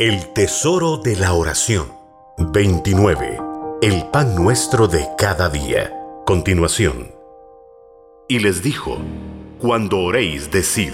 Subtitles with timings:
[0.00, 1.88] El tesoro de la oración.
[2.38, 3.40] 29.
[3.82, 5.92] El pan nuestro de cada día.
[6.24, 7.10] Continuación.
[8.28, 8.98] Y les dijo,
[9.58, 10.92] Cuando oréis, decid,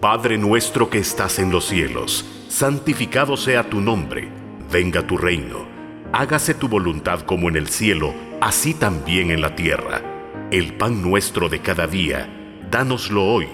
[0.00, 4.28] Padre nuestro que estás en los cielos, santificado sea tu nombre,
[4.68, 5.68] venga tu reino,
[6.12, 10.02] hágase tu voluntad como en el cielo, así también en la tierra.
[10.50, 13.46] El pan nuestro de cada día, dánoslo hoy.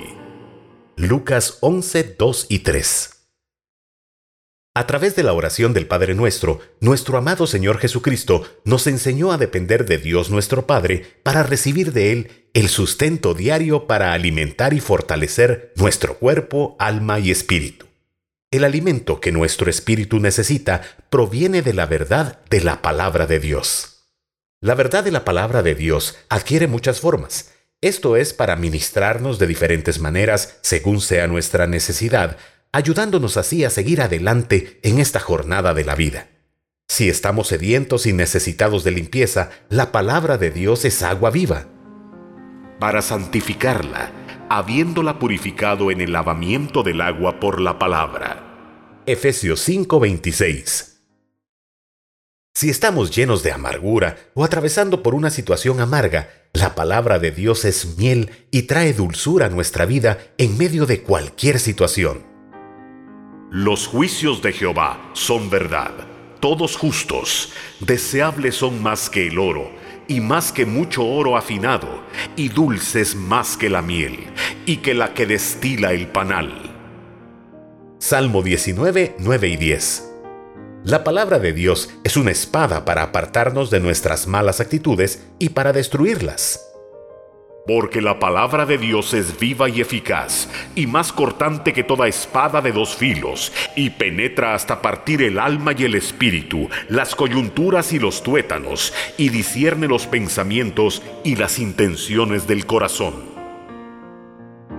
[0.96, 3.19] Lucas 11, 2 y 3.
[4.80, 9.36] A través de la oración del Padre Nuestro, nuestro amado Señor Jesucristo nos enseñó a
[9.36, 14.80] depender de Dios nuestro Padre para recibir de Él el sustento diario para alimentar y
[14.80, 17.88] fortalecer nuestro cuerpo, alma y espíritu.
[18.50, 24.06] El alimento que nuestro espíritu necesita proviene de la verdad de la palabra de Dios.
[24.62, 27.52] La verdad de la palabra de Dios adquiere muchas formas.
[27.82, 32.38] Esto es para ministrarnos de diferentes maneras según sea nuestra necesidad,
[32.72, 36.28] ayudándonos así a seguir adelante en esta jornada de la vida.
[36.88, 41.66] Si estamos sedientos y necesitados de limpieza, la palabra de Dios es agua viva.
[42.78, 44.12] Para santificarla,
[44.48, 49.02] habiéndola purificado en el lavamiento del agua por la palabra.
[49.06, 50.90] Efesios 5:26
[52.60, 57.64] si estamos llenos de amargura o atravesando por una situación amarga, la palabra de Dios
[57.64, 62.29] es miel y trae dulzura a nuestra vida en medio de cualquier situación.
[63.50, 65.90] Los juicios de Jehová son verdad,
[66.38, 69.72] todos justos, deseables son más que el oro,
[70.06, 72.04] y más que mucho oro afinado,
[72.36, 74.20] y dulces más que la miel,
[74.66, 76.76] y que la que destila el panal.
[77.98, 80.12] Salmo 19, 9 y 10.
[80.84, 85.72] La palabra de Dios es una espada para apartarnos de nuestras malas actitudes y para
[85.72, 86.69] destruirlas.
[87.66, 92.60] Porque la palabra de Dios es viva y eficaz, y más cortante que toda espada
[92.60, 97.98] de dos filos, y penetra hasta partir el alma y el espíritu, las coyunturas y
[97.98, 103.30] los tuétanos, y discierne los pensamientos y las intenciones del corazón.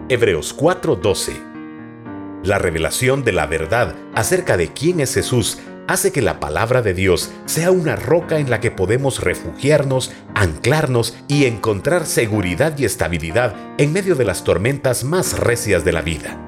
[0.10, 6.40] Hebreos 4:12 La revelación de la verdad acerca de quién es Jesús hace que la
[6.40, 12.78] palabra de Dios sea una roca en la que podemos refugiarnos, anclarnos y encontrar seguridad
[12.78, 16.40] y estabilidad en medio de las tormentas más recias de la vida.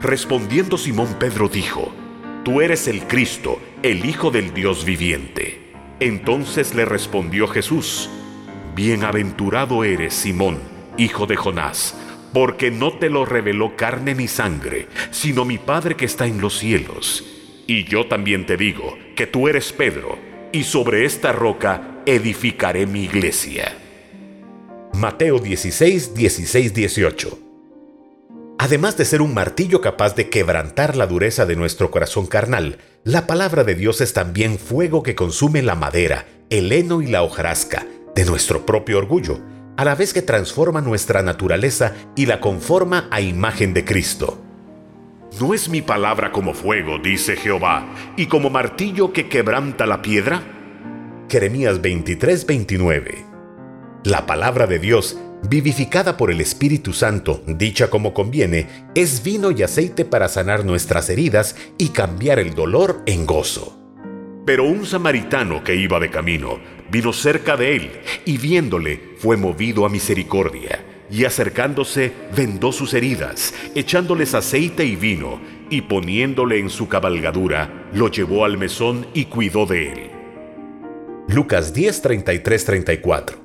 [0.00, 1.92] Respondiendo Simón Pedro dijo,
[2.44, 5.72] Tú eres el Cristo, el Hijo del Dios viviente.
[6.00, 8.10] Entonces le respondió Jesús,
[8.74, 10.58] Bienaventurado eres, Simón,
[10.98, 11.96] hijo de Jonás,
[12.32, 16.58] porque no te lo reveló carne ni sangre, sino mi Padre que está en los
[16.58, 17.33] cielos.
[17.66, 20.18] Y yo también te digo que tú eres Pedro,
[20.52, 23.72] y sobre esta roca edificaré mi iglesia.
[24.92, 27.38] Mateo 16, 16, 18.
[28.58, 33.26] Además de ser un martillo capaz de quebrantar la dureza de nuestro corazón carnal, la
[33.26, 37.86] palabra de Dios es también fuego que consume la madera, el heno y la hojarasca
[38.14, 39.40] de nuestro propio orgullo,
[39.76, 44.43] a la vez que transforma nuestra naturaleza y la conforma a imagen de Cristo.
[45.40, 47.84] ¿No es mi palabra como fuego, dice Jehová,
[48.16, 50.42] y como martillo que quebranta la piedra?
[51.28, 53.24] Jeremías 23, 29.
[54.04, 59.64] La palabra de Dios, vivificada por el Espíritu Santo, dicha como conviene, es vino y
[59.64, 63.76] aceite para sanar nuestras heridas y cambiar el dolor en gozo.
[64.46, 66.60] Pero un samaritano que iba de camino
[66.92, 67.90] vino cerca de él
[68.24, 75.40] y viéndole fue movido a misericordia y acercándose vendó sus heridas, echándoles aceite y vino,
[75.70, 80.10] y poniéndole en su cabalgadura, lo llevó al mesón y cuidó de él.
[81.28, 83.38] Lucas 10, 34.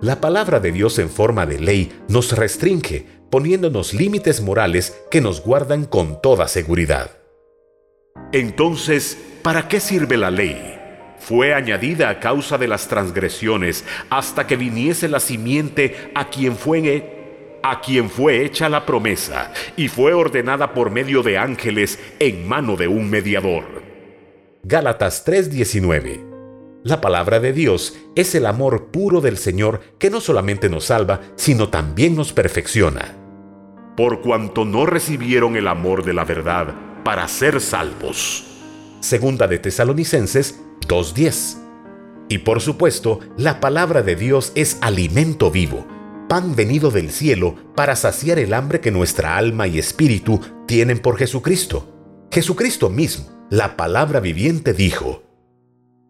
[0.00, 5.42] La palabra de Dios en forma de ley nos restringe, poniéndonos límites morales que nos
[5.42, 7.10] guardan con toda seguridad.
[8.32, 10.73] Entonces, ¿para qué sirve la ley?
[11.24, 17.60] Fue añadida a causa de las transgresiones hasta que viniese la simiente a quien fue
[17.62, 22.76] a quien fue hecha la promesa y fue ordenada por medio de ángeles en mano
[22.76, 23.64] de un mediador.
[24.62, 26.20] Gálatas 3:19
[26.82, 31.22] La palabra de Dios es el amor puro del Señor que no solamente nos salva,
[31.36, 33.16] sino también nos perfecciona.
[33.96, 38.44] Por cuanto no recibieron el amor de la verdad para ser salvos.
[39.00, 41.58] Segunda de Tesalonicenses 2.10.
[42.28, 45.86] Y por supuesto, la palabra de Dios es alimento vivo,
[46.28, 51.18] pan venido del cielo para saciar el hambre que nuestra alma y espíritu tienen por
[51.18, 52.26] Jesucristo.
[52.30, 55.22] Jesucristo mismo, la palabra viviente, dijo,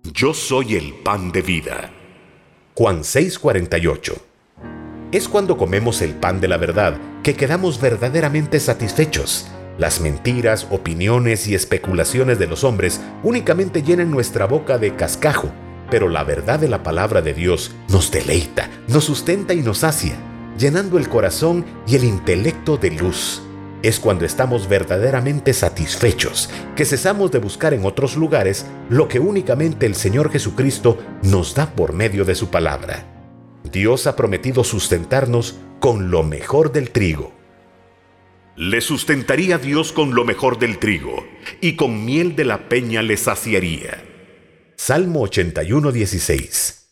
[0.02, 1.90] Yo soy el pan de vida.
[2.74, 4.14] Juan 6:48.
[5.12, 11.48] Es cuando comemos el pan de la verdad que quedamos verdaderamente satisfechos Las mentiras, opiniones
[11.48, 15.50] y especulaciones de los hombres únicamente llenan nuestra boca de cascajo,
[15.90, 20.16] pero la verdad de la palabra de Dios nos deleita, nos sustenta y nos sacia,
[20.56, 23.42] llenando el corazón y el intelecto de luz.
[23.82, 29.86] Es cuando estamos verdaderamente satisfechos, que cesamos de buscar en otros lugares lo que únicamente
[29.86, 33.04] el Señor Jesucristo nos da por medio de su palabra.
[33.72, 37.43] Dios ha prometido sustentarnos con lo mejor del trigo
[38.56, 41.26] le sustentaría Dios con lo mejor del trigo,
[41.60, 44.04] y con miel de la peña le saciaría.
[44.76, 46.84] Salmo 81, 16.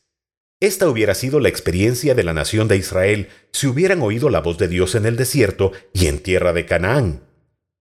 [0.60, 4.58] Esta hubiera sido la experiencia de la nación de Israel si hubieran oído la voz
[4.58, 7.24] de Dios en el desierto y en tierra de Canaán.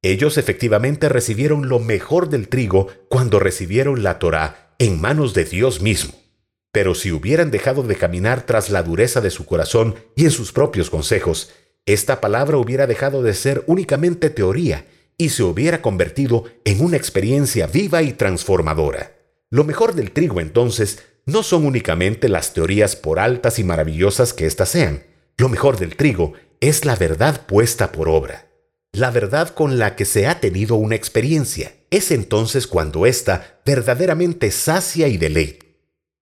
[0.02, 5.82] Ellos efectivamente recibieron lo mejor del trigo cuando recibieron la Torá en manos de Dios
[5.82, 6.16] mismo.
[6.72, 10.52] Pero si hubieran dejado de caminar tras la dureza de su corazón y en sus
[10.52, 11.52] propios consejos,
[11.86, 14.86] esta palabra hubiera dejado de ser únicamente teoría
[15.18, 19.16] y se hubiera convertido en una experiencia viva y transformadora.
[19.50, 24.46] Lo mejor del trigo entonces no son únicamente las teorías por altas y maravillosas que
[24.46, 25.04] éstas sean.
[25.38, 28.48] Lo mejor del trigo es la verdad puesta por obra.
[28.94, 31.74] La verdad con la que se ha tenido una experiencia.
[31.90, 35.66] Es entonces cuando ésta verdaderamente sacia y deleita.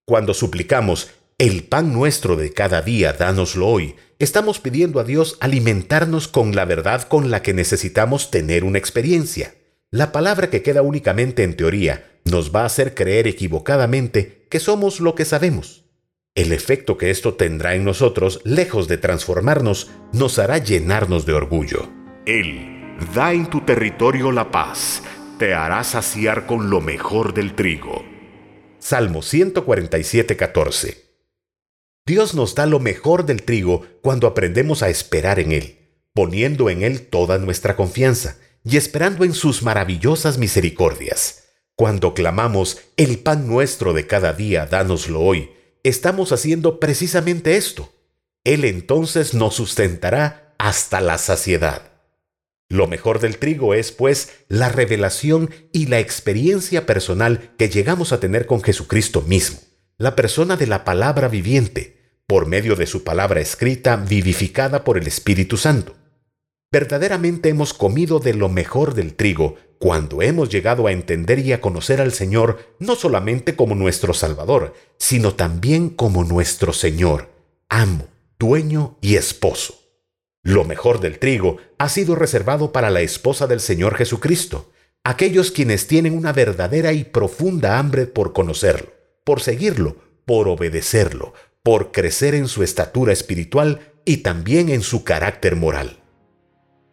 [0.06, 1.10] Cuando suplicamos,
[1.40, 6.66] el pan nuestro de cada día, dánoslo hoy, estamos pidiendo a Dios alimentarnos con la
[6.66, 9.56] verdad con la que necesitamos tener una experiencia.
[9.90, 15.00] La palabra que queda únicamente en teoría nos va a hacer creer equivocadamente que somos
[15.00, 15.86] lo que sabemos.
[16.36, 21.90] El efecto que esto tendrá en nosotros, lejos de transformarnos, nos hará llenarnos de orgullo.
[22.26, 25.02] Él da en tu territorio la paz,
[25.38, 28.04] te hará saciar con lo mejor del trigo.
[28.78, 31.09] Salmo 147, 14.
[32.10, 35.78] Dios nos da lo mejor del trigo cuando aprendemos a esperar en Él,
[36.16, 41.44] poniendo en Él toda nuestra confianza y esperando en sus maravillosas misericordias.
[41.76, 45.52] Cuando clamamos, el pan nuestro de cada día, dánoslo hoy,
[45.84, 47.94] estamos haciendo precisamente esto.
[48.44, 51.92] Él entonces nos sustentará hasta la saciedad.
[52.70, 58.20] Lo mejor del trigo es, pues, la revelación y la experiencia personal que llegamos a
[58.20, 59.60] tener con Jesucristo mismo,
[60.00, 61.99] la persona de la palabra viviente,
[62.30, 65.96] por medio de su palabra escrita vivificada por el Espíritu Santo.
[66.72, 71.60] Verdaderamente hemos comido de lo mejor del trigo cuando hemos llegado a entender y a
[71.60, 77.30] conocer al Señor no solamente como nuestro Salvador, sino también como nuestro Señor,
[77.68, 79.80] amo, dueño y esposo.
[80.44, 84.72] Lo mejor del trigo ha sido reservado para la esposa del Señor Jesucristo,
[85.04, 88.92] aquellos quienes tienen una verdadera y profunda hambre por conocerlo,
[89.24, 91.34] por seguirlo, por obedecerlo,
[91.70, 96.00] por crecer en su estatura espiritual y también en su carácter moral.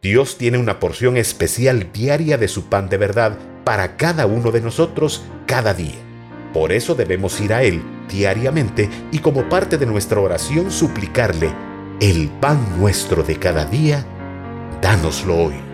[0.02, 4.60] Dios tiene una porción especial diaria de su pan de verdad para cada uno de
[4.60, 5.94] nosotros cada día.
[6.52, 11.54] Por eso debemos ir a Él diariamente y como parte de nuestra oración suplicarle,
[12.02, 14.04] el pan nuestro de cada día,
[14.82, 15.65] dánoslo hoy.